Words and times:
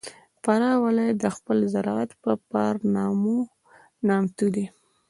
فراه 0.43 0.75
ولایت 0.85 1.17
د 1.21 1.27
خپل 1.35 1.57
زراعت 1.73 2.11
په 2.21 2.31
پار 2.51 2.73
نامتو 4.07 4.47
دی. 4.55 4.65